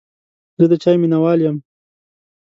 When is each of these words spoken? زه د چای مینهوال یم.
زه 0.59 0.65
د 0.71 0.73
چای 0.83 0.95
مینهوال 1.01 1.39
یم. 1.45 1.57